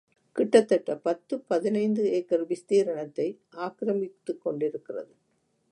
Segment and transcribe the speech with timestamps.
[0.31, 3.37] கிட்டத்தட்ட பத்துப் பதினைந்து ஏக்கர் விஸ்தீரணத்தை
[3.49, 5.15] ஆக்கிரமித்துக் கொண்டிருக்கிறது.